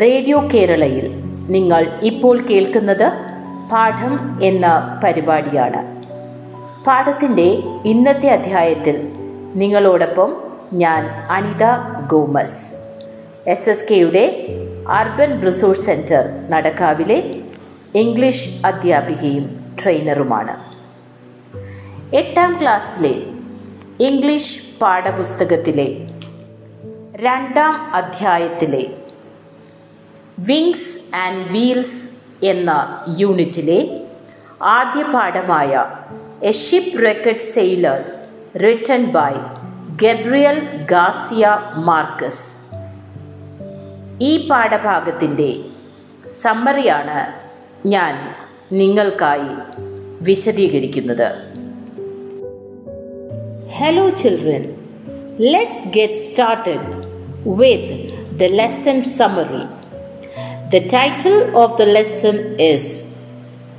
Radio 0.00 0.48
കേരളയിൽ 0.54 1.10
നിങ്ങൾ 1.48 2.00
ഇപ്പോൾ 2.02 2.40
കേൾക്കുന്നത് 2.40 3.12
പാഠം 3.72 4.38
എന്ന 4.42 5.00
പരിപാടിയാണ്. 5.04 6.04
പാഠത്തിന്റെ 6.84 7.62
ഇന്നത്തെ 7.84 8.28
അധ്യായത്തിൽ 8.28 9.12
നിങ്ങളോടൊപ്പം 9.54 10.42
ഞാൻ 10.72 11.28
അനിത 11.30 11.64
ഗോമസ്. 12.06 12.74
എസ് 13.46 13.70
എസ് 13.70 13.84
കെയുടെ 13.90 14.46
അർബൻ 14.88 15.46
റിസോഴ്സ് 15.46 15.82
സെന്റർ 15.82 16.50
നടക്കാവിലെ 16.50 17.40
ഇംഗ്ലീഷ് 17.94 18.66
അധ്യാപികയും 18.66 19.74
ട്രെയിനറുമാണ്. 19.82 20.56
എട്ടാം 22.16 22.58
ക്ലാസ്സിലെ 22.62 23.14
ഇംഗ്ലീഷ് 24.00 24.62
പാഠപുസ്തകത്തിലെ 24.80 25.96
രണ്ടാം 27.16 27.94
അധ്യായത്തിലെ 27.94 28.86
വിങ്സ് 30.38 31.16
ആൻഡ് 31.16 31.52
വീൽസ് 31.52 32.08
എന്ന 32.42 32.70
യൂണിറ്റിലെ 33.18 34.02
ആദ്യ 34.62 35.02
പാഠമായ 35.02 35.84
a 36.42 36.50
shipwrecked 37.04 37.48
sailor 37.54 38.04
written 38.62 39.04
by 39.04 39.32
Gabriel 39.96 40.84
Garcia 40.84 41.48
Marquez 41.76 42.44
ഈ 44.20 44.48
പാഠഭാഗത്തിന്റെ 44.48 45.54
സമ്മറിയാണ് 46.30 47.42
ഞാൻ 47.88 48.14
നിങ്ങൾക്കായി 48.72 49.54
വിശദീകരിക്കുന്നത്. 50.22 51.28
Hello 53.72 54.10
children 54.10 54.64
let's 55.40 55.88
get 55.88 56.14
started 56.14 56.86
with 57.46 57.96
the 58.38 58.42
lesson 58.42 59.02
summary. 59.02 59.81
The 60.71 60.81
title 60.89 61.57
of 61.57 61.77
the 61.77 61.87
lesson 61.87 62.37
is 62.67 62.83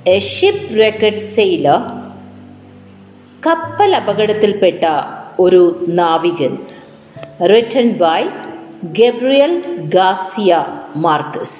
A 0.06 0.19
Shipwrecked 0.28 1.19
Sailor. 1.34 1.80
കപ്പൽ 3.42 3.91
അപകടത്തിൽപ്പെട്ട 3.98 4.84
ഒരു 5.44 5.61
നാവികൻ 5.98 6.55
written 7.52 7.88
by 8.00 8.20
Gabriel 8.98 9.52
Garcia 9.97 10.50
Marcus 11.05 11.58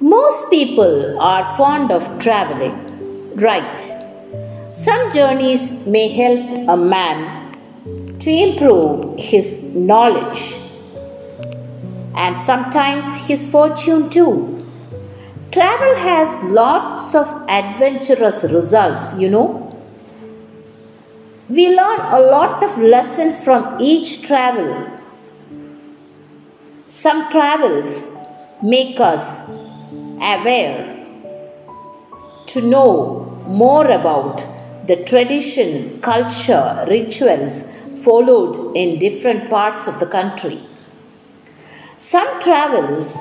most 0.00 0.48
people 0.52 0.90
are 1.30 1.44
fond 1.58 1.94
of 1.98 2.10
travelling 2.24 2.82
right 3.46 3.86
Some 4.76 5.10
journeys 5.10 5.62
may 5.86 6.06
help 6.10 6.40
a 6.68 6.76
man 6.76 7.18
to 8.22 8.30
improve 8.46 8.96
his 9.28 9.46
knowledge 9.88 10.42
and 12.15 12.35
sometimes 12.35 13.27
his 13.27 13.49
fortune 13.51 14.09
too. 14.09 14.65
Travel 15.51 15.95
has 15.97 16.43
lots 16.51 17.13
of 17.13 17.27
adventurous 17.49 18.43
results, 18.45 19.19
you 19.19 19.29
know. 19.29 19.67
We 21.49 21.75
learn 21.75 21.99
a 21.99 22.21
lot 22.21 22.63
of 22.63 22.77
lessons 22.77 23.43
from 23.43 23.81
each 23.81 24.25
travel. 24.27 24.97
Some 26.87 27.29
travels 27.29 28.11
make 28.63 28.99
us 28.99 29.49
aware 29.49 31.05
to 32.47 32.61
know 32.61 33.43
more 33.47 33.89
about 33.89 34.37
the 34.87 35.03
tradition, 35.05 35.99
culture, 36.01 36.85
rituals 36.87 37.71
followed 38.03 38.75
in 38.75 38.99
different 38.99 39.49
parts 39.49 39.87
of 39.87 39.99
the 39.99 40.05
country. 40.05 40.59
Some 42.03 42.41
travels 42.41 43.19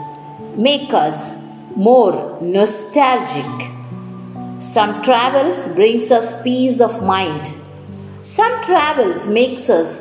make 0.57 0.95
us 0.95 1.43
more 1.77 2.39
nostalgic. 2.41 3.69
Some 4.59 5.03
travels 5.03 5.69
brings 5.75 6.11
us 6.11 6.43
peace 6.43 6.81
of 6.81 7.05
mind. 7.05 7.53
Some 8.23 8.63
travels 8.63 9.29
makes 9.29 9.69
us 9.69 10.01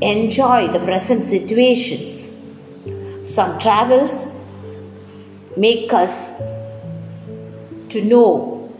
enjoy 0.00 0.68
the 0.68 0.80
present 0.86 1.20
situations. 1.20 2.34
Some 3.24 3.58
travels 3.58 4.28
make 5.58 5.92
us 5.92 6.38
to 7.90 8.02
know, 8.06 8.70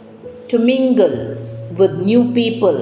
to 0.49 0.59
mingle 0.59 1.37
with 1.77 2.01
new 2.01 2.33
people. 2.33 2.79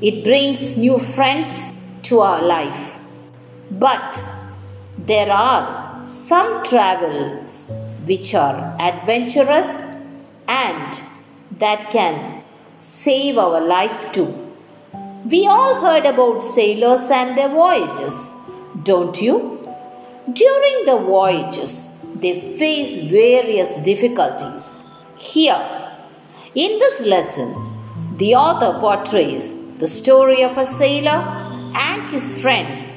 It 0.00 0.22
brings 0.22 0.78
new 0.78 1.00
friends 1.00 1.72
to 2.04 2.20
our 2.20 2.40
life. 2.40 3.00
But 3.72 4.37
there 5.08 5.32
are 5.32 6.04
some 6.06 6.62
travels 6.64 7.70
which 8.08 8.34
are 8.34 8.76
adventurous 8.78 9.70
and 10.46 10.90
that 11.62 11.90
can 11.90 12.42
save 12.78 13.38
our 13.38 13.60
life 13.60 14.12
too. 14.12 14.28
We 15.30 15.46
all 15.46 15.80
heard 15.80 16.04
about 16.04 16.44
sailors 16.44 17.10
and 17.10 17.38
their 17.38 17.48
voyages, 17.48 18.36
don't 18.82 19.18
you? 19.20 19.36
During 20.42 20.84
the 20.84 20.98
voyages, 20.98 21.72
they 22.14 22.34
face 22.58 22.98
various 23.10 23.80
difficulties. 23.80 24.84
Here, 25.16 25.62
in 26.54 26.78
this 26.78 27.00
lesson, 27.00 27.54
the 28.18 28.34
author 28.34 28.78
portrays 28.78 29.46
the 29.78 29.86
story 29.86 30.42
of 30.42 30.58
a 30.58 30.66
sailor 30.66 31.20
and 31.88 32.02
his 32.10 32.42
friends 32.42 32.87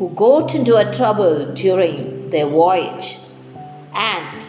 who 0.00 0.08
got 0.14 0.54
into 0.54 0.76
a 0.76 0.90
trouble 0.94 1.52
during 1.52 2.30
their 2.30 2.46
voyage. 2.46 3.18
And 3.94 4.48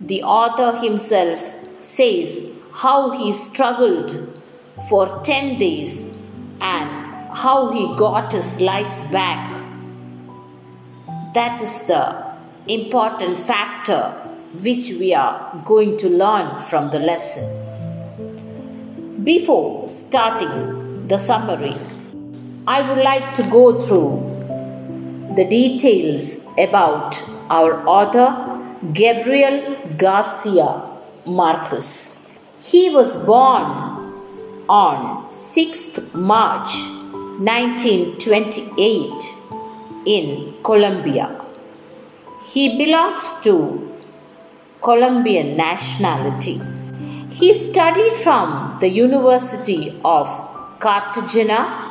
the 0.00 0.24
author 0.24 0.76
himself 0.84 1.38
says 1.80 2.50
how 2.74 3.12
he 3.12 3.30
struggled 3.30 4.10
for 4.88 5.22
10 5.22 5.58
days 5.58 6.12
and 6.60 6.90
how 7.36 7.70
he 7.70 7.94
got 7.94 8.32
his 8.32 8.60
life 8.60 9.12
back. 9.12 9.52
That 11.34 11.60
is 11.62 11.86
the 11.86 12.26
important 12.66 13.38
factor 13.38 14.10
which 14.64 14.90
we 14.98 15.14
are 15.14 15.62
going 15.64 15.98
to 15.98 16.08
learn 16.08 16.60
from 16.62 16.90
the 16.90 16.98
lesson. 16.98 17.46
Before 19.22 19.86
starting 19.86 21.06
the 21.06 21.16
summary, 21.16 21.76
I 22.66 22.82
would 22.82 23.04
like 23.04 23.34
to 23.34 23.44
go 23.50 23.80
through 23.80 24.39
the 25.36 25.44
details 25.44 26.44
about 26.58 27.14
our 27.50 27.86
author 27.86 28.58
Gabriel 28.92 29.76
Garcia 29.96 30.82
Marquez. 31.26 32.26
He 32.60 32.90
was 32.90 33.16
born 33.18 33.62
on 34.68 35.24
6th 35.30 36.14
March 36.14 36.72
1928 37.40 39.12
in 40.06 40.52
Colombia. 40.62 41.40
He 42.52 42.76
belongs 42.76 43.40
to 43.44 43.88
Colombian 44.82 45.56
nationality. 45.56 46.60
He 47.30 47.54
studied 47.54 48.16
from 48.16 48.76
the 48.80 48.88
University 48.88 49.94
of 50.04 50.28
Cartagena 50.80 51.89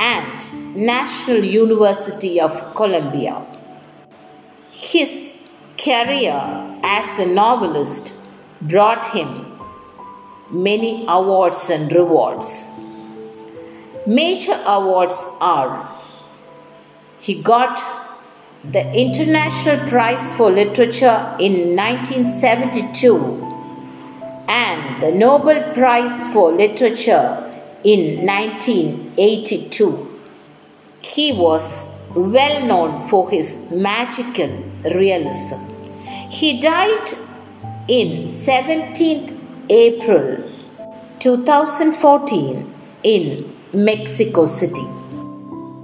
and 0.00 0.74
National 0.74 1.44
University 1.44 2.40
of 2.40 2.74
Colombia. 2.74 3.44
His 4.72 5.46
career 5.76 6.40
as 6.82 7.18
a 7.18 7.26
novelist 7.26 8.14
brought 8.62 9.04
him 9.06 9.28
many 10.50 11.04
awards 11.06 11.68
and 11.68 11.92
rewards. 11.92 12.70
Major 14.06 14.58
awards 14.66 15.18
are 15.40 15.86
he 17.20 17.42
got 17.42 17.78
the 18.64 18.84
International 18.94 19.78
Prize 19.90 20.34
for 20.36 20.50
Literature 20.50 21.36
in 21.38 21.76
1972 21.76 23.16
and 24.48 25.02
the 25.02 25.12
Nobel 25.12 25.74
Prize 25.74 26.32
for 26.32 26.50
Literature 26.52 27.49
in 27.84 28.26
1982. 28.26 30.20
He 31.00 31.32
was 31.32 31.88
well 32.14 32.66
known 32.66 33.00
for 33.00 33.30
his 33.30 33.70
magical 33.70 34.48
realism. 34.84 35.60
He 36.30 36.60
died 36.60 37.08
in 37.88 38.28
17th 38.28 39.36
April 39.68 40.50
2014 41.20 42.74
in 43.02 43.52
Mexico 43.72 44.46
City. 44.46 44.86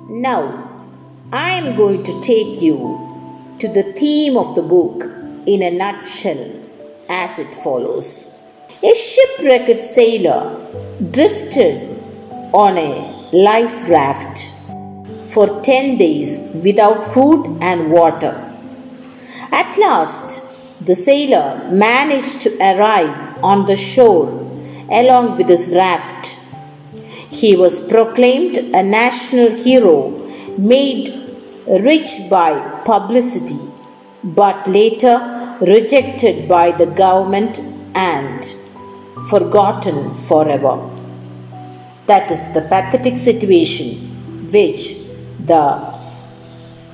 Now, 0.09 0.67
I 1.33 1.51
am 1.53 1.77
going 1.77 2.03
to 2.05 2.21
take 2.21 2.61
you 2.63 2.77
to 3.59 3.69
the 3.69 3.83
theme 3.95 4.37
of 4.37 4.55
the 4.55 4.63
book 4.63 5.05
in 5.47 5.63
a 5.63 5.71
nutshell 5.71 6.53
as 7.09 7.39
it 7.39 7.55
follows. 7.55 8.36
A 8.89 8.95
shipwrecked 8.95 9.81
sailor 9.81 10.41
drifted 11.11 11.77
on 12.53 12.79
a 12.79 12.91
life 13.33 13.89
raft 13.91 14.39
for 15.33 15.47
10 15.63 15.99
days 15.99 16.47
without 16.67 17.05
food 17.05 17.59
and 17.63 17.91
water. 17.91 18.35
At 19.51 19.77
last, 19.79 20.87
the 20.87 20.95
sailor 20.95 21.69
managed 21.73 22.43
to 22.43 22.51
arrive 22.61 23.43
on 23.43 23.67
the 23.67 23.75
shore 23.75 24.29
along 25.01 25.37
with 25.37 25.49
his 25.49 25.75
raft. 25.75 26.39
He 27.41 27.57
was 27.57 27.81
proclaimed 27.89 28.57
a 28.59 28.85
national 28.85 29.51
hero, 29.51 29.97
made 30.59 31.09
rich 31.67 32.13
by 32.31 32.53
publicity, 32.85 33.59
but 34.23 34.69
later 34.69 35.17
rejected 35.61 36.49
by 36.49 36.71
the 36.71 36.87
government 36.87 37.59
and 37.97 38.56
forgotten 39.29 40.15
forever. 40.15 40.77
That 42.07 42.31
is 42.31 42.55
the 42.55 42.63
pathetic 42.63 43.17
situation 43.17 43.89
which 44.53 45.05
the 45.45 45.97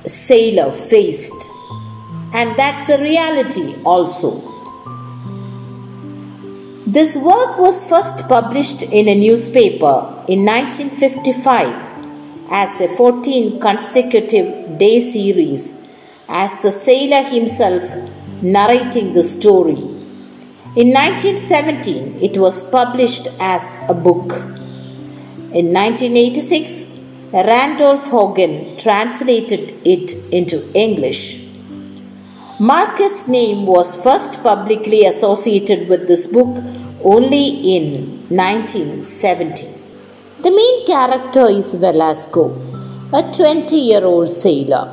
sailor 0.05 0.71
faced, 0.71 1.49
and 2.33 2.57
that's 2.57 2.87
the 2.87 2.97
reality 3.01 3.75
also. 3.85 4.41
This 6.87 7.15
work 7.17 7.57
was 7.59 7.87
first 7.87 8.27
published 8.27 8.83
in 8.83 9.07
a 9.07 9.15
newspaper 9.15 10.25
in 10.27 10.45
1955 10.45 11.93
as 12.51 12.81
a 12.81 12.87
14 12.87 13.59
consecutive 13.59 14.77
day 14.77 14.99
series, 14.99 15.73
as 16.27 16.51
the 16.61 16.71
sailor 16.71 17.23
himself 17.23 17.83
narrating 18.43 19.13
the 19.13 19.23
story. 19.23 19.92
In 20.75 20.87
1917, 20.87 22.23
it 22.23 22.35
was 22.35 22.67
published 22.71 23.27
as 23.39 23.79
a 23.87 23.93
book. 23.93 24.33
In 25.53 25.71
1986, 25.71 26.99
Randolph 27.31 28.07
Hogan 28.07 28.75
translated 28.77 29.71
it 29.85 30.33
into 30.33 30.57
English. 30.73 31.47
Marquez' 32.59 33.27
name 33.27 33.67
was 33.67 34.03
first 34.03 34.41
publicly 34.41 35.05
associated 35.05 35.87
with 35.89 36.07
this 36.07 36.25
book 36.25 36.57
only 37.03 37.45
in 37.75 38.07
1970. 38.29 39.67
The 40.41 40.49
main 40.49 40.87
character 40.87 41.49
is 41.51 41.75
Velasco, 41.75 42.45
a 43.13 43.21
20 43.31 43.75
year 43.75 44.03
old 44.03 44.31
sailor. 44.31 44.85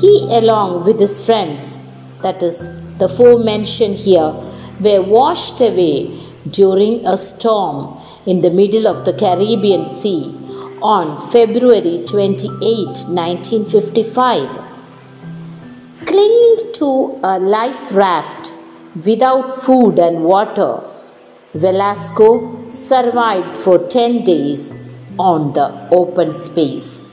He, 0.00 0.28
along 0.30 0.84
with 0.84 1.00
his 1.00 1.26
friends, 1.26 1.80
that 2.22 2.40
is, 2.40 2.70
the 2.98 3.08
four 3.08 3.42
mentioned 3.42 3.96
here, 3.96 4.32
were 4.80 5.02
washed 5.02 5.60
away 5.60 6.10
during 6.50 7.06
a 7.06 7.16
storm 7.16 7.96
in 8.26 8.40
the 8.40 8.50
middle 8.50 8.86
of 8.86 9.04
the 9.04 9.12
Caribbean 9.12 9.84
Sea 9.84 10.34
on 10.82 11.18
February 11.30 12.04
28, 12.06 12.48
1955. 13.08 14.48
Clinging 16.06 16.72
to 16.72 17.18
a 17.22 17.38
life 17.38 17.94
raft 17.94 18.52
without 19.06 19.52
food 19.52 19.98
and 19.98 20.24
water, 20.24 20.80
Velasco 21.54 22.70
survived 22.70 23.56
for 23.56 23.78
10 23.88 24.24
days 24.24 24.76
on 25.18 25.52
the 25.52 25.88
open 25.90 26.32
space. 26.32 27.04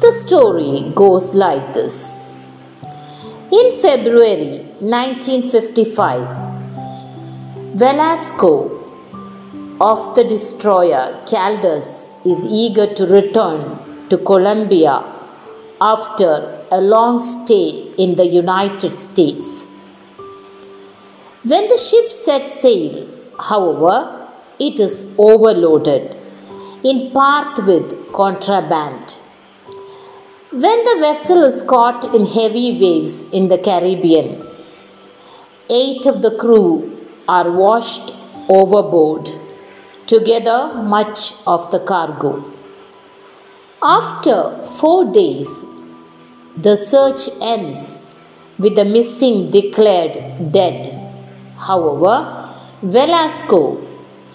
The 0.00 0.12
story 0.12 0.92
goes 0.94 1.34
like 1.34 1.72
this. 1.72 2.16
In 3.52 3.80
February 3.80 4.58
1955, 4.80 6.49
Velasco 7.74 8.68
of 9.80 10.16
the 10.16 10.24
destroyer 10.24 11.22
Caldas 11.24 12.08
is 12.26 12.44
eager 12.44 12.92
to 12.94 13.06
return 13.06 13.78
to 14.08 14.18
Colombia 14.18 15.04
after 15.80 16.64
a 16.72 16.80
long 16.80 17.20
stay 17.20 17.86
in 17.96 18.16
the 18.16 18.26
United 18.26 18.92
States. 18.92 19.68
When 21.44 21.68
the 21.68 21.78
ship 21.78 22.10
set 22.10 22.44
sail, 22.44 23.06
however, 23.38 24.28
it 24.58 24.80
is 24.80 25.14
overloaded, 25.16 26.16
in 26.82 27.12
part 27.12 27.56
with 27.68 28.12
contraband. 28.12 29.16
When 30.50 30.84
the 30.84 30.96
vessel 30.98 31.44
is 31.44 31.62
caught 31.62 32.04
in 32.16 32.24
heavy 32.26 32.72
waves 32.80 33.32
in 33.32 33.46
the 33.46 33.58
Caribbean, 33.58 34.42
eight 35.70 36.04
of 36.06 36.20
the 36.20 36.36
crew 36.36 36.96
are 37.36 37.50
washed 37.62 38.08
overboard, 38.58 39.28
together 40.06 40.60
much 40.96 41.20
of 41.46 41.70
the 41.72 41.80
cargo. 41.90 42.32
After 43.82 44.38
four 44.78 45.12
days, 45.12 45.50
the 46.66 46.76
search 46.76 47.22
ends 47.40 47.82
with 48.58 48.74
the 48.76 48.84
missing 48.84 49.50
declared 49.50 50.16
dead. 50.58 50.80
However, 51.68 52.16
Velasco 52.82 53.76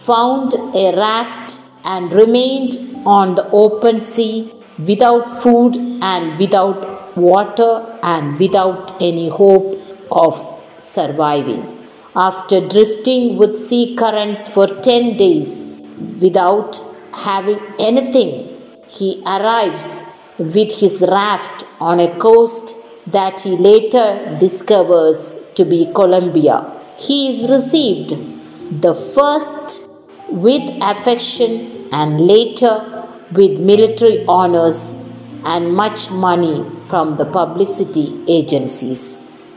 found 0.07 0.53
a 0.75 0.95
raft 0.97 1.69
and 1.83 2.11
remained 2.13 2.73
on 3.05 3.35
the 3.35 3.47
open 3.51 3.99
sea 3.99 4.51
without 4.87 5.25
food 5.43 5.75
and 6.01 6.39
without 6.39 6.79
water 7.15 7.71
and 8.03 8.39
without 8.39 9.01
any 9.01 9.29
hope 9.29 9.77
of 10.11 10.35
surviving. 10.79 11.74
After 12.17 12.61
drifting 12.61 13.35
with 13.35 13.59
sea 13.59 13.93
currents 13.93 14.47
for 14.47 14.67
10 14.67 15.17
days 15.17 15.81
without 16.21 16.81
having 17.25 17.59
anything, 17.77 18.47
he 18.87 19.21
arrives 19.25 20.35
with 20.39 20.79
his 20.79 21.05
raft 21.11 21.65
on 21.81 21.99
a 21.99 22.07
coast 22.17 23.11
that 23.11 23.41
he 23.41 23.57
later 23.57 24.37
discovers 24.39 25.51
to 25.55 25.65
be 25.65 25.91
Colombia. 25.93 26.63
He 26.97 27.27
is 27.27 27.51
received 27.51 28.11
the 28.81 28.93
first 28.93 29.89
with 30.29 30.63
affection 30.81 31.51
and 31.91 32.21
later 32.21 32.75
with 33.33 33.59
military 33.59 34.23
honors 34.25 34.79
and 35.45 35.73
much 35.73 36.09
money 36.11 36.63
from 36.89 37.17
the 37.17 37.25
publicity 37.25 38.07
agencies. 38.29 39.01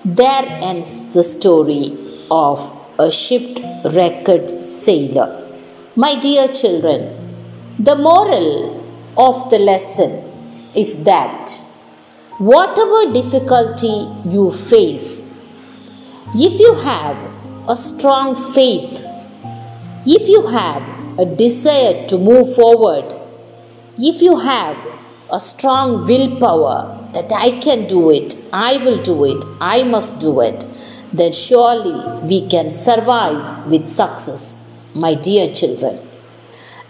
There 0.05 0.45
ends 0.45 1.13
the 1.13 1.23
story 1.23 2.08
of 2.31 2.59
a 2.99 3.11
shipwrecked 3.11 4.51
sailor. 4.51 5.45
My 5.97 6.19
dear 6.19 6.49
children, 6.49 7.15
the 7.79 7.97
moral 7.97 8.79
of 9.17 9.49
the 9.51 9.59
lesson 9.59 10.25
is 10.75 11.05
that 11.05 11.51
whatever 12.39 13.13
difficulty 13.13 14.09
you 14.25 14.51
face, 14.51 15.29
if 16.35 16.61
you 16.61 16.75
have 16.85 17.17
a 17.69 17.77
strong 17.77 18.35
faith, 18.35 19.05
if 20.07 20.29
you 20.29 20.47
have 20.47 20.83
a 21.19 21.27
desire 21.27 22.07
to 22.07 22.19
move 22.19 22.55
forward, 22.55 23.15
if 23.99 24.23
you 24.23 24.37
have 24.37 24.77
a 25.33 25.41
strong 25.41 26.07
willpower 26.07 26.97
that 27.13 27.33
I 27.33 27.59
can 27.59 27.87
do 27.87 28.11
it, 28.11 28.37
I 28.53 28.77
will 28.79 29.03
do 29.03 29.25
it, 29.25 29.45
I 29.61 29.83
must 29.83 30.21
do 30.21 30.41
it, 30.41 30.67
then 31.13 31.33
surely 31.33 31.97
we 32.23 32.49
can 32.49 32.71
survive 32.71 33.67
with 33.67 33.89
success, 33.89 34.43
my 34.95 35.15
dear 35.15 35.53
children. 35.53 35.99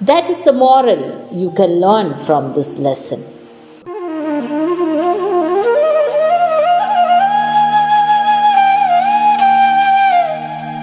That 0.01 0.29
is 0.29 0.45
the 0.45 0.53
moral 0.53 1.03
you 1.33 1.51
can 1.51 1.81
learn 1.81 2.15
from 2.15 2.53
this 2.55 2.79
lesson. 2.79 3.21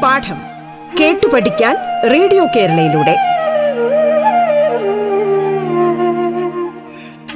പാഠം 0.03 0.39
കേട്ടു 0.99 1.27
പഠിക്കാൻ 1.27 1.75
radio 2.13 2.43
കേരളയിലൂടെ 2.55 3.15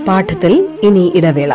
പാഠത്തിൽ 0.08 0.54
ഇനി 0.88 1.12
ഇടവേള 1.16 1.54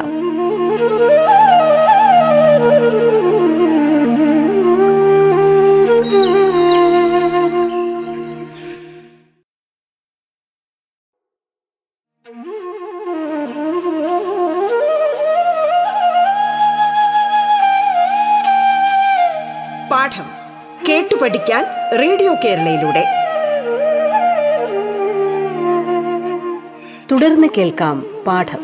കേൾക്കാം 27.59 28.07
പാഠം. 28.27 28.59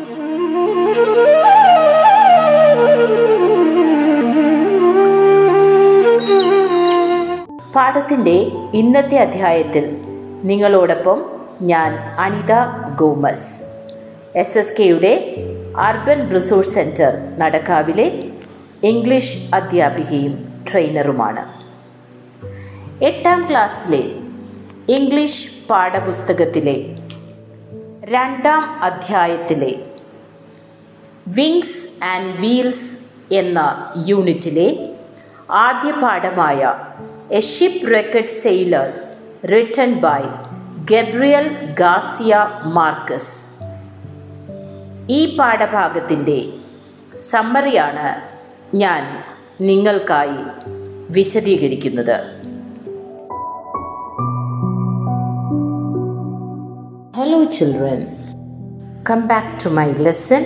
പാഠത്തിന്റെ 7.75 8.51
ഇന്നത്തെ 8.73 9.17
അധ്യായത്തിൽ 9.17 9.97
നിങ്ങളോടൊപ്പം 10.43 11.25
ഞാൻ 11.61 11.93
അനിത 12.19 12.53
ഗോമസ്. 12.95 13.63
എസ് 14.35 14.57
എസ് 14.57 14.73
കെയുടെ 14.79 15.35
അർബൻ 15.77 16.33
റിസോഴ്സ് 16.33 16.69
സെന്റർ 16.69 17.13
നടക്കാവിലെ 17.37 18.23
ഇംഗ്ലീഷ് 18.83 19.55
അധ്യാപികയും 19.55 20.63
ട്രെയിനറുമാണ്. 20.71 21.61
എട്ടാം 23.03 23.47
ക്ലാസ്സിലെ 23.49 24.03
ഇംഗ്ലീഷ് 24.97 25.67
പാഠപുസ്തകത്തിലെ 25.69 26.97
രണ്ടാം 28.11 28.83
അധ്യായത്തിലെ 28.83 29.75
വിങ്സ് 31.27 32.03
ആൻഡ് 32.03 32.39
വീൽസ് 32.39 32.97
എന്ന 33.33 33.91
യൂണിറ്റിലെ 34.07 34.95
ആദ്യ 35.51 35.91
പാഠമായ 35.91 36.73
a 37.31 37.39
shipwrecked 37.93 38.27
sailor 38.27 38.93
written 39.47 39.93
by 39.93 40.21
Gabriel 40.91 41.73
Garcia 41.79 42.37
Marquez. 42.63 43.45
ഈ 45.09 45.37
പാഠഭാഗത്തിന്റെ 45.37 46.45
സമ്മറിയാണ് 47.17 48.21
ഞാൻ 48.75 49.23
നിങ്ങൾക്കായി 49.61 50.43
വിശദീകരിക്കുന്നത്. 51.09 52.40
children, 57.57 57.99
come 59.03 59.27
back 59.27 59.59
to 59.59 59.69
my 59.69 59.87
lesson 60.05 60.43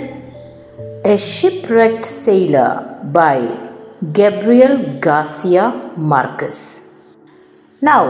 A 1.05 1.15
Shipwrecked 1.17 2.05
Sailor 2.05 2.71
by 3.13 3.37
Gabriel 4.19 4.75
Garcia 4.99 5.65
Marquez. 5.97 6.59
Now, 7.81 8.05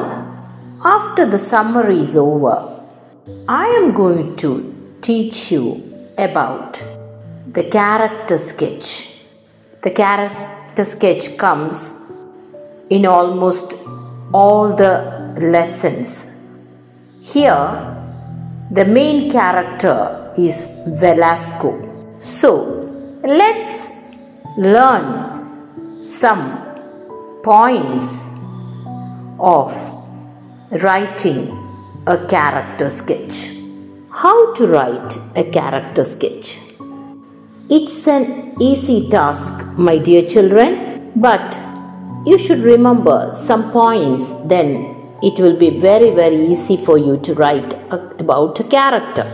after 0.83 1.25
the 1.25 1.37
summer 1.37 1.87
is 1.89 2.15
over, 2.15 2.57
I 3.49 3.65
am 3.79 3.93
going 3.93 4.35
to 4.37 4.49
teach 5.01 5.51
you 5.51 5.65
about 6.17 6.73
the 7.57 7.65
character 7.69 8.37
sketch. 8.37 8.89
The 9.83 9.91
character 9.91 10.85
sketch 10.85 11.37
comes 11.37 11.77
in 12.89 13.05
almost 13.05 13.73
all 14.33 14.75
the 14.83 14.93
lessons. 15.55 16.09
Here, 17.33 17.65
the 18.71 18.85
main 18.85 19.29
character 19.29 20.33
is 20.37 20.81
Velasco. 20.87 21.71
So, 22.19 22.63
let's 23.23 23.91
learn 24.57 26.01
some 26.01 26.61
points 27.43 28.33
of 29.39 29.71
writing 30.81 31.47
a 32.07 32.17
character 32.27 32.89
sketch. 32.89 33.51
How 34.11 34.53
to 34.53 34.67
write 34.67 35.17
a 35.35 35.43
character 35.51 36.03
sketch? 36.03 36.59
It's 37.69 38.07
an 38.07 38.55
easy 38.59 39.09
task, 39.09 39.77
my 39.77 39.97
dear 39.97 40.21
children, 40.23 41.11
but 41.15 41.59
you 42.25 42.37
should 42.39 42.59
remember 42.59 43.31
some 43.33 43.71
points, 43.71 44.31
then 44.45 44.94
it 45.21 45.39
will 45.39 45.57
be 45.57 45.79
very, 45.79 46.11
very 46.11 46.35
easy 46.35 46.77
for 46.77 46.97
you 46.97 47.17
to 47.19 47.33
write 47.33 47.73
about 47.91 48.59
a 48.59 48.63
character. 48.63 49.25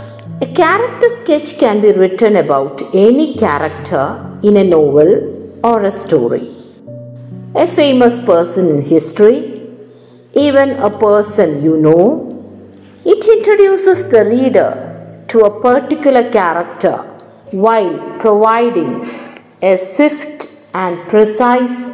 A 0.42 0.48
character 0.48 1.10
sketch 1.10 1.58
can 1.60 1.82
be 1.82 1.92
written 1.92 2.36
about 2.36 2.82
any 2.94 3.36
character 3.36 4.06
in 4.44 4.58
a 4.58 4.64
novel 4.64 5.12
or 5.64 5.86
a 5.86 5.92
story. 5.92 6.48
A 7.56 7.68
famous 7.68 8.20
person 8.20 8.70
in 8.76 8.82
history, 8.82 9.62
even 10.36 10.72
a 10.80 10.90
person 10.90 11.64
you 11.64 11.78
know, 11.78 12.28
it 13.06 13.26
introduces 13.38 14.10
the 14.10 14.24
reader 14.26 15.26
to 15.28 15.46
a 15.46 15.62
particular 15.62 16.30
character 16.32 16.98
while 17.52 18.18
providing 18.20 19.06
a 19.62 19.78
swift 19.78 20.48
and 20.74 20.98
precise 21.10 21.90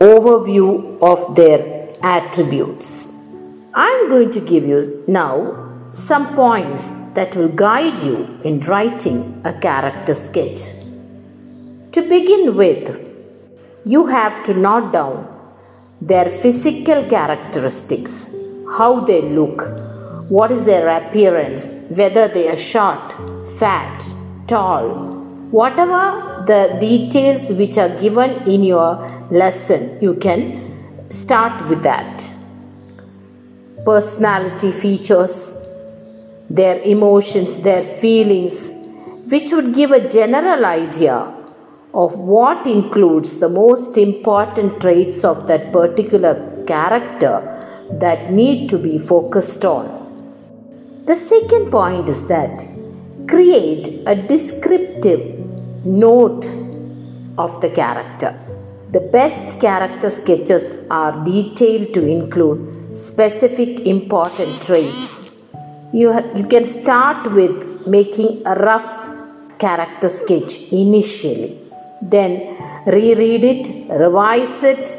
overview 0.00 0.98
of 1.00 1.34
their 1.34 1.88
attributes. 2.02 3.09
I'm 3.72 4.08
going 4.08 4.30
to 4.32 4.40
give 4.40 4.66
you 4.66 5.04
now 5.06 5.92
some 5.94 6.34
points 6.34 6.90
that 7.14 7.36
will 7.36 7.48
guide 7.48 8.00
you 8.00 8.26
in 8.44 8.58
writing 8.60 9.40
a 9.44 9.52
character 9.52 10.12
sketch. 10.14 10.60
To 11.92 12.02
begin 12.02 12.56
with, 12.56 12.88
you 13.84 14.06
have 14.08 14.42
to 14.44 14.54
note 14.54 14.92
down 14.92 15.24
their 16.00 16.28
physical 16.28 17.04
characteristics, 17.04 18.34
how 18.76 19.00
they 19.04 19.22
look, 19.22 19.62
what 20.30 20.50
is 20.50 20.64
their 20.64 20.88
appearance, 20.88 21.86
whether 21.90 22.26
they 22.26 22.48
are 22.48 22.56
short, 22.56 23.12
fat, 23.60 24.04
tall, 24.48 24.88
whatever 25.52 26.44
the 26.48 26.76
details 26.80 27.52
which 27.52 27.78
are 27.78 28.00
given 28.00 28.30
in 28.48 28.64
your 28.64 28.96
lesson, 29.30 29.96
you 30.02 30.14
can 30.14 30.60
start 31.10 31.68
with 31.68 31.84
that. 31.84 32.39
Personality 33.84 34.72
features, 34.72 35.54
their 36.50 36.80
emotions, 36.82 37.60
their 37.62 37.82
feelings, 37.82 38.72
which 39.30 39.52
would 39.52 39.74
give 39.74 39.90
a 39.90 40.06
general 40.06 40.66
idea 40.66 41.16
of 41.94 42.18
what 42.18 42.66
includes 42.66 43.40
the 43.40 43.48
most 43.48 43.96
important 43.96 44.80
traits 44.80 45.24
of 45.24 45.46
that 45.46 45.72
particular 45.72 46.64
character 46.66 47.36
that 47.92 48.30
need 48.30 48.68
to 48.68 48.78
be 48.78 48.98
focused 48.98 49.64
on. 49.64 49.86
The 51.06 51.16
second 51.16 51.70
point 51.70 52.08
is 52.08 52.28
that 52.28 52.60
create 53.28 53.88
a 54.06 54.14
descriptive 54.14 55.22
note 55.86 56.44
of 57.38 57.60
the 57.62 57.70
character. 57.70 58.32
The 58.92 59.00
best 59.00 59.60
character 59.60 60.10
sketches 60.10 60.86
are 60.90 61.24
detailed 61.24 61.94
to 61.94 62.06
include 62.06 62.79
specific 62.92 63.86
important 63.86 64.62
traits. 64.62 65.36
You, 65.92 66.12
ha- 66.12 66.30
you 66.34 66.46
can 66.46 66.64
start 66.64 67.32
with 67.32 67.86
making 67.86 68.42
a 68.46 68.54
rough 68.54 69.58
character 69.58 70.08
sketch 70.08 70.72
initially, 70.72 71.56
then 72.02 72.56
reread 72.86 73.44
it, 73.44 73.90
revise 73.98 74.64
it, 74.64 74.90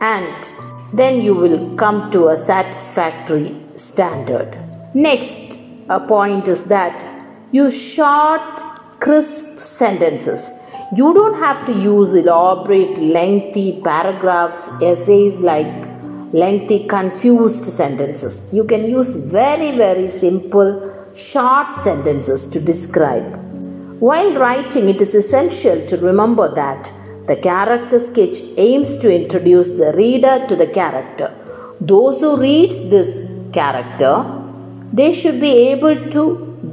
and 0.00 0.50
then 0.92 1.22
you 1.22 1.34
will 1.34 1.76
come 1.76 2.10
to 2.10 2.28
a 2.28 2.36
satisfactory 2.36 3.54
standard. 3.74 4.56
Next, 4.94 5.58
a 5.88 6.00
point 6.00 6.48
is 6.48 6.64
that 6.66 7.04
you 7.52 7.68
short, 7.70 8.60
crisp 9.00 9.58
sentences. 9.58 10.50
You 10.96 11.12
don't 11.12 11.34
have 11.34 11.64
to 11.66 11.72
use 11.72 12.14
elaborate, 12.14 12.96
lengthy 12.98 13.80
paragraphs, 13.82 14.68
essays 14.80 15.40
like 15.40 15.95
lengthy, 16.32 16.86
confused 16.86 17.64
sentences. 17.64 18.54
You 18.54 18.64
can 18.64 18.84
use 18.84 19.16
very, 19.16 19.76
very 19.76 20.08
simple, 20.08 20.70
short 21.14 21.72
sentences 21.72 22.46
to 22.48 22.60
describe. 22.60 23.24
While 24.00 24.32
writing, 24.32 24.88
it 24.88 25.00
is 25.00 25.14
essential 25.14 25.86
to 25.86 25.96
remember 25.98 26.54
that 26.54 26.92
the 27.26 27.36
character 27.36 27.98
sketch 27.98 28.38
aims 28.56 28.96
to 28.98 29.14
introduce 29.14 29.78
the 29.78 29.92
reader 29.96 30.46
to 30.48 30.56
the 30.56 30.66
character. 30.66 31.32
Those 31.80 32.20
who 32.20 32.36
reads 32.36 32.90
this 32.90 33.24
character, 33.52 34.14
they 34.92 35.12
should 35.12 35.40
be 35.40 35.68
able 35.70 36.08
to 36.10 36.22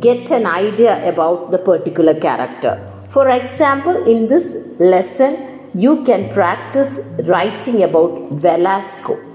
get 0.02 0.32
an 0.32 0.46
idea 0.46 1.08
about 1.12 1.52
the 1.52 1.60
particular 1.60 2.14
character. 2.14 2.74
For 3.10 3.30
example, 3.30 3.96
in 4.06 4.28
this 4.28 4.58
lesson, 4.80 5.70
you 5.74 6.04
can 6.04 6.32
practice 6.34 7.00
writing 7.26 7.84
about 7.84 8.30
Velasco. 8.32 9.33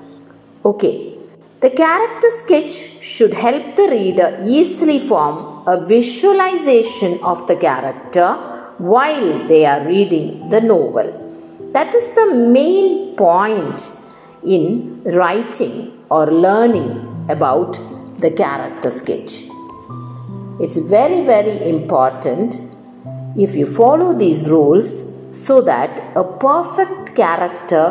Okay, 0.68 1.16
the 1.62 1.70
character 1.70 2.28
sketch 2.40 2.74
should 3.10 3.32
help 3.32 3.74
the 3.76 3.86
reader 3.90 4.28
easily 4.44 4.98
form 4.98 5.36
a 5.66 5.82
visualization 5.92 7.12
of 7.22 7.46
the 7.46 7.56
character 7.56 8.28
while 8.76 9.48
they 9.48 9.64
are 9.64 9.86
reading 9.86 10.50
the 10.50 10.60
novel. 10.60 11.08
That 11.72 11.94
is 11.94 12.14
the 12.14 12.26
main 12.58 13.16
point 13.16 13.80
in 14.44 15.02
writing 15.04 15.74
or 16.10 16.26
learning 16.26 16.90
about 17.30 17.72
the 18.18 18.30
character 18.30 18.90
sketch. 18.90 19.48
It's 20.60 20.78
very, 20.96 21.22
very 21.22 21.56
important 21.66 22.60
if 23.38 23.56
you 23.56 23.64
follow 23.64 24.12
these 24.12 24.50
rules 24.50 24.88
so 25.46 25.62
that 25.62 25.92
a 26.14 26.24
perfect 26.24 27.16
character 27.16 27.86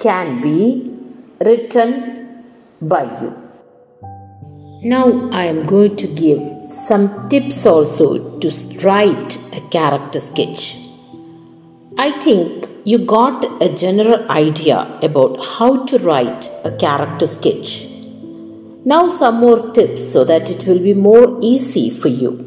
can 0.00 0.42
be 0.42 0.97
written 1.40 2.44
by 2.82 3.04
you. 3.20 3.30
Now 4.82 5.30
I 5.30 5.44
am 5.44 5.66
going 5.66 5.96
to 5.96 6.06
give 6.06 6.40
some 6.70 7.28
tips 7.28 7.66
also 7.66 8.38
to 8.40 8.48
write 8.84 9.36
a 9.56 9.60
character 9.70 10.20
sketch. 10.20 10.76
I 11.98 12.12
think 12.20 12.68
you 12.84 13.04
got 13.04 13.44
a 13.60 13.74
general 13.74 14.30
idea 14.30 14.86
about 15.02 15.44
how 15.44 15.84
to 15.86 15.98
write 15.98 16.48
a 16.64 16.76
character 16.76 17.26
sketch. 17.26 17.70
Now, 18.84 19.08
some 19.08 19.40
more 19.40 19.72
tips 19.72 20.12
so 20.12 20.24
that 20.24 20.48
it 20.48 20.66
will 20.66 20.82
be 20.82 20.94
more 20.94 21.38
easy 21.42 21.90
for 21.90 22.08
you. 22.08 22.38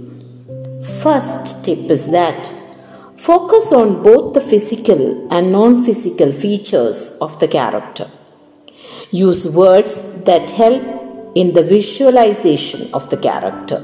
First 1.04 1.66
tip 1.66 1.92
is 1.92 2.10
that 2.12 2.48
focus 3.18 3.72
on 3.72 4.02
both 4.02 4.34
the 4.34 4.42
physical 4.42 5.32
and 5.32 5.52
non 5.52 5.84
physical 5.84 6.32
features 6.32 7.18
of 7.22 7.38
the 7.40 7.48
character. 7.48 8.06
Use 9.12 9.54
words 9.54 10.24
that 10.24 10.50
help 10.52 10.82
in 11.36 11.54
the 11.54 11.64
visualization 11.64 12.82
of 12.94 13.10
the 13.10 13.18
character 13.18 13.80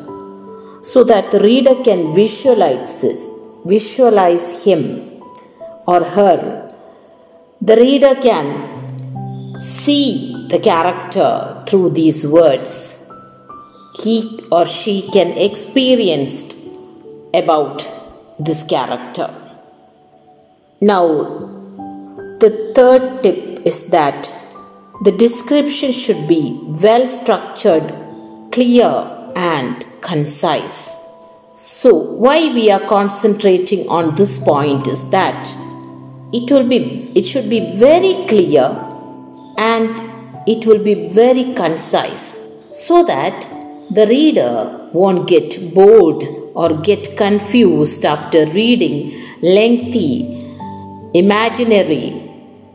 so 0.81 1.03
that 1.03 1.31
the 1.31 1.39
reader 1.39 1.75
can 1.83 2.13
visualize, 2.13 3.03
it, 3.03 3.19
visualize 3.67 4.63
him 4.63 4.81
or 5.85 6.03
her. 6.03 6.69
The 7.61 7.75
reader 7.75 8.15
can 8.15 9.59
see 9.59 10.47
the 10.49 10.59
character 10.59 11.63
through 11.67 11.89
these 11.91 12.25
words. 12.27 12.71
He 14.01 14.39
or 14.51 14.65
she 14.67 15.09
can 15.11 15.37
experience 15.37 16.53
about 17.33 17.79
this 18.39 18.63
character. 18.63 19.27
Now, 20.81 21.07
the 22.39 22.71
third 22.75 23.23
tip 23.23 23.65
is 23.65 23.89
that 23.89 24.31
the 25.01 25.11
description 25.11 25.91
should 25.91 26.27
be 26.27 26.59
well 26.81 27.05
structured, 27.05 27.83
clear, 28.51 29.31
and 29.35 29.85
concise. 30.01 30.97
So, 31.55 31.93
why 31.93 32.51
we 32.53 32.71
are 32.71 32.79
concentrating 32.79 33.87
on 33.89 34.15
this 34.15 34.39
point 34.43 34.87
is 34.87 35.09
that 35.11 35.47
it 36.33 36.51
will 36.51 36.67
be 36.67 37.11
it 37.15 37.25
should 37.25 37.49
be 37.49 37.59
very 37.79 38.25
clear 38.27 38.67
and 39.57 40.01
it 40.47 40.65
will 40.65 40.83
be 40.83 41.07
very 41.07 41.53
concise 41.53 42.25
so 42.73 43.03
that 43.03 43.41
the 43.91 44.05
reader 44.07 44.89
won't 44.93 45.27
get 45.27 45.57
bored 45.73 46.23
or 46.55 46.81
get 46.81 47.07
confused 47.17 48.05
after 48.05 48.45
reading 48.47 49.11
lengthy 49.41 50.43
imaginary 51.13 52.26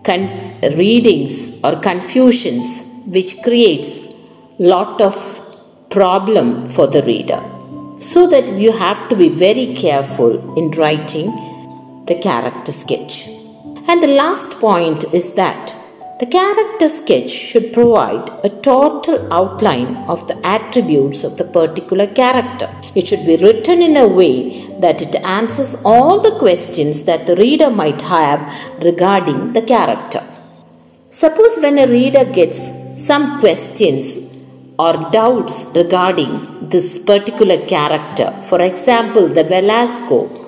con- 0.05 0.31
readings 0.79 1.61
or 1.63 1.79
confusions 1.81 2.85
which 3.07 3.37
creates 3.43 4.15
lot 4.59 5.01
of 5.01 5.15
problem 5.91 6.65
for 6.67 6.87
the 6.87 7.03
reader. 7.03 7.41
So 7.99 8.27
that 8.29 8.53
you 8.55 8.73
have 8.73 9.09
to 9.11 9.17
be 9.17 9.29
very 9.29 9.75
careful 9.75 10.33
in 10.59 10.71
writing 10.73 11.27
the 12.07 12.19
character 12.21 12.73
sketch. 12.73 13.29
And 13.89 14.03
the 14.03 14.15
last 14.17 14.59
point 14.59 15.05
is 15.13 15.35
that 15.35 15.79
the 16.23 16.29
character 16.35 16.89
sketch 16.89 17.31
should 17.31 17.73
provide 17.77 18.27
a 18.49 18.51
total 18.67 19.17
outline 19.33 19.97
of 20.13 20.21
the 20.29 20.37
attributes 20.57 21.25
of 21.25 21.37
the 21.37 21.47
particular 21.57 22.07
character. 22.07 22.69
It 22.95 23.09
should 23.09 23.25
be 23.27 23.39
written 23.45 23.83
in 23.83 23.97
a 23.97 24.07
way 24.07 24.37
that 24.85 25.03
it 25.03 25.17
answers 25.39 25.83
all 25.85 26.21
the 26.21 26.37
questions 26.39 27.03
that 27.09 27.27
the 27.27 27.35
reader 27.35 27.71
might 27.71 28.01
have 28.03 28.41
regarding 28.85 29.53
the 29.53 29.63
character. 29.63 30.21
Suppose 31.23 31.57
when 31.65 31.81
a 31.81 31.89
reader 31.89 32.25
gets 32.25 32.61
some 33.09 33.41
questions 33.41 34.05
or 34.79 34.93
doubts 35.11 35.73
regarding 35.75 36.31
this 36.69 37.01
particular 37.01 37.59
character, 37.67 38.31
for 38.45 38.61
example, 38.63 39.27
the 39.27 39.43
Velasco 39.43 40.42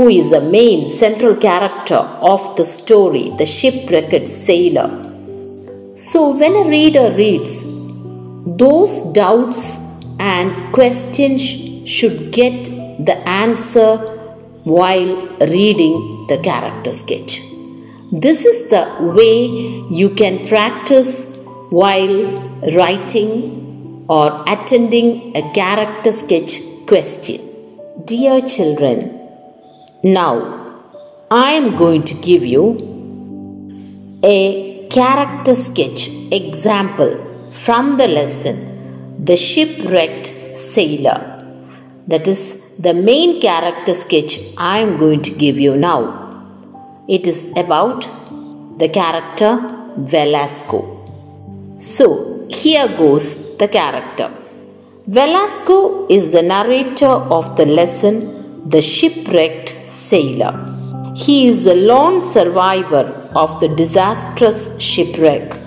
who 0.00 0.08
is 0.08 0.30
the 0.30 0.40
main 0.40 0.88
central 0.88 1.34
character 1.36 2.00
of 2.32 2.42
the 2.56 2.64
story, 2.64 3.24
the 3.40 3.44
shipwrecked 3.44 4.26
sailor. 4.26 4.88
So, 5.94 6.20
when 6.40 6.54
a 6.60 6.66
reader 6.76 7.10
reads, 7.18 7.52
those 8.62 8.94
doubts 9.12 9.60
and 10.18 10.48
questions 10.72 11.42
should 11.94 12.32
get 12.32 12.64
the 13.08 13.18
answer 13.42 13.98
while 14.76 15.12
reading 15.58 15.94
the 16.30 16.40
character 16.48 16.94
sketch. 16.94 17.32
This 18.24 18.46
is 18.46 18.70
the 18.70 18.84
way 19.18 19.36
you 20.00 20.08
can 20.22 20.48
practice 20.48 21.12
while 21.70 22.18
writing 22.74 23.32
or 24.08 24.26
attending 24.48 25.36
a 25.36 25.52
character 25.52 26.10
sketch 26.10 26.58
question. 26.88 27.40
Dear 28.06 28.40
children, 28.40 29.19
now, 30.02 30.80
I 31.30 31.50
am 31.50 31.76
going 31.76 32.04
to 32.04 32.14
give 32.14 32.42
you 32.42 32.64
a 34.24 34.88
character 34.88 35.54
sketch 35.54 36.08
example 36.32 37.12
from 37.52 37.98
the 37.98 38.08
lesson 38.08 38.56
The 39.22 39.36
Shipwrecked 39.36 40.26
Sailor. 40.26 41.18
That 42.08 42.26
is 42.26 42.76
the 42.78 42.94
main 42.94 43.42
character 43.42 43.92
sketch 43.92 44.38
I 44.56 44.78
am 44.78 44.96
going 44.96 45.20
to 45.20 45.32
give 45.32 45.60
you 45.60 45.76
now. 45.76 46.00
It 47.06 47.26
is 47.26 47.52
about 47.58 48.00
the 48.78 48.88
character 48.90 49.58
Velasco. 49.98 50.80
So, 51.78 52.48
here 52.48 52.88
goes 52.88 53.58
the 53.58 53.68
character. 53.68 54.30
Velasco 55.06 56.06
is 56.08 56.30
the 56.32 56.42
narrator 56.42 57.14
of 57.36 57.58
the 57.58 57.66
lesson 57.66 58.68
The 58.70 58.80
Shipwrecked 58.80 59.79
sailor. 60.10 60.54
He 61.14 61.48
is 61.48 61.64
the 61.64 61.74
lone 61.74 62.20
survivor 62.20 63.04
of 63.34 63.60
the 63.60 63.68
disastrous 63.68 64.60
shipwreck 64.80 65.58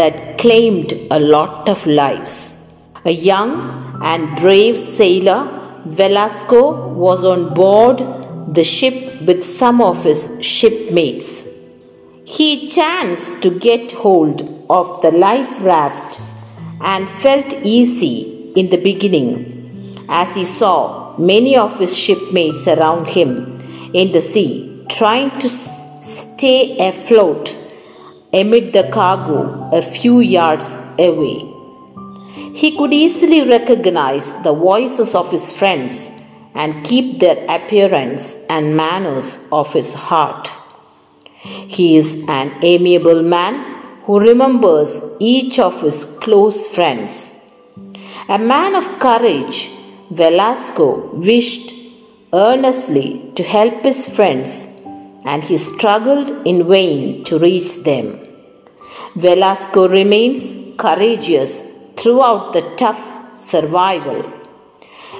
that 0.00 0.38
claimed 0.38 0.92
a 1.10 1.20
lot 1.20 1.68
of 1.68 1.86
lives. 1.86 2.34
A 3.04 3.10
young 3.10 3.52
and 4.02 4.38
brave 4.40 4.78
sailor, 4.78 5.40
Velasco 5.86 6.62
was 6.96 7.24
on 7.24 7.52
board 7.54 7.98
the 8.54 8.64
ship 8.64 8.96
with 9.26 9.44
some 9.44 9.80
of 9.80 10.04
his 10.04 10.38
shipmates. 10.40 11.46
He 12.26 12.68
chanced 12.68 13.42
to 13.42 13.50
get 13.58 13.92
hold 13.92 14.42
of 14.70 15.00
the 15.02 15.12
life 15.12 15.64
raft 15.64 16.22
and 16.80 17.08
felt 17.08 17.52
easy 17.62 18.52
in 18.56 18.70
the 18.70 18.82
beginning 18.90 19.96
as 20.08 20.34
he 20.34 20.44
saw 20.44 21.16
many 21.18 21.56
of 21.56 21.78
his 21.78 21.96
shipmates 21.96 22.66
around 22.68 23.06
him 23.06 23.51
in 23.94 24.12
the 24.12 24.20
sea, 24.20 24.86
trying 24.88 25.30
to 25.38 25.48
stay 25.48 26.76
afloat 26.78 27.56
amid 28.32 28.72
the 28.72 28.88
cargo 28.90 29.70
a 29.72 29.82
few 29.82 30.20
yards 30.20 30.74
away. 30.98 31.38
He 32.54 32.76
could 32.76 32.92
easily 32.92 33.42
recognize 33.48 34.42
the 34.42 34.54
voices 34.54 35.14
of 35.14 35.30
his 35.30 35.56
friends 35.56 36.10
and 36.54 36.84
keep 36.84 37.18
their 37.20 37.44
appearance 37.48 38.36
and 38.48 38.76
manners 38.76 39.46
of 39.52 39.72
his 39.72 39.94
heart. 39.94 40.48
He 41.44 41.96
is 41.96 42.24
an 42.28 42.52
amiable 42.62 43.22
man 43.22 43.54
who 44.04 44.20
remembers 44.20 45.00
each 45.18 45.58
of 45.58 45.80
his 45.80 46.04
close 46.20 46.74
friends. 46.74 47.32
A 48.28 48.38
man 48.38 48.74
of 48.74 48.86
courage, 48.98 49.68
Velasco 50.10 51.10
wished 51.14 51.81
earnestly 52.34 53.30
to 53.36 53.42
help 53.42 53.84
his 53.84 54.06
friends, 54.16 54.66
and 55.24 55.42
he 55.42 55.56
struggled 55.58 56.28
in 56.46 56.66
vain 56.66 57.22
to 57.24 57.38
reach 57.38 57.84
them. 57.84 58.18
Velasco 59.16 59.86
remains 59.88 60.56
courageous 60.78 61.52
throughout 61.96 62.52
the 62.54 62.62
tough 62.76 63.02
survival. 63.36 64.20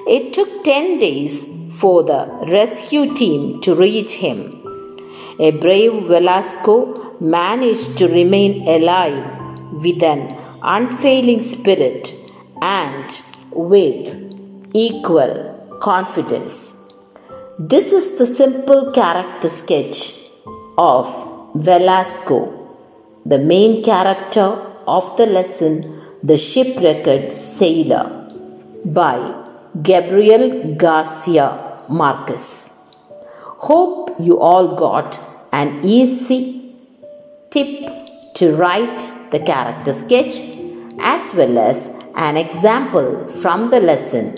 It 0.07 0.33
took 0.33 0.65
10 0.65 0.99
days 0.99 1.35
for 1.81 2.03
the 2.03 2.23
rescue 2.51 3.13
team 3.15 3.61
to 3.61 3.75
reach 3.75 4.15
him. 4.15 4.39
A 5.39 5.51
brave 5.51 5.93
Velasco 6.05 7.21
managed 7.21 7.99
to 7.99 8.09
remain 8.09 8.67
alive 8.67 9.23
with 9.85 10.03
an 10.03 10.37
unfailing 10.63 11.41
spirit 11.41 12.15
and 12.63 13.23
with 13.53 14.17
equal 14.75 15.35
confidence. 15.83 16.82
This 17.71 17.93
is 17.93 18.19
the 18.19 18.27
simple 18.27 18.91
character 18.91 19.49
sketch 19.49 19.99
of 20.77 21.07
Velasco, 21.55 22.39
the 23.25 23.39
main 23.39 23.85
character 23.85 24.49
of 24.89 25.17
the 25.17 25.27
lesson 25.27 25.75
The 26.25 26.39
Shipwrecked 26.39 27.31
Sailor 27.31 28.07
by 28.87 29.17
Gabriel 29.81 30.75
Garcia 30.77 31.49
Marquez. 31.89 32.45
Hope 33.69 34.11
you 34.19 34.41
all 34.41 34.75
got 34.75 35.21
an 35.53 35.69
easy 35.85 36.75
tip 37.53 37.71
to 38.39 38.57
write 38.57 39.03
the 39.31 39.39
character 39.39 39.93
sketch 39.93 40.35
as 41.01 41.33
well 41.37 41.59
as 41.59 41.91
an 42.17 42.37
example 42.37 43.29
from 43.41 43.71
the 43.71 43.79
lesson 43.79 44.35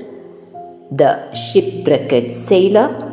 The 1.00 1.32
Shipwrecked 1.34 2.30
Sailor, 2.30 3.12